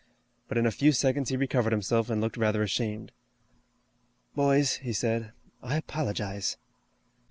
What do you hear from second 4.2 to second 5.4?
"Boys," he said,